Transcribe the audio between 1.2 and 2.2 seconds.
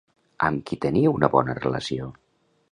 bona relació?